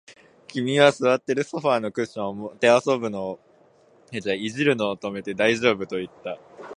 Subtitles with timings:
[0.47, 3.29] 君は座っているソファーのクッションを弄るの
[4.89, 6.39] を止めて、大丈夫と言った